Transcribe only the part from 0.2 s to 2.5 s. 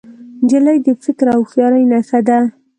نجلۍ د فکر او هوښیارۍ نښه ده.